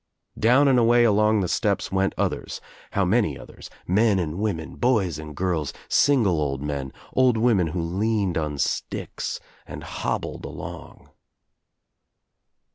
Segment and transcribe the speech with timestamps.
[0.39, 2.59] Down and away along the steps went others—
[2.93, 7.81] how many others, men and women, boys and girls, single old men, old women who
[7.83, 11.11] leaned on sticks and hobbled along.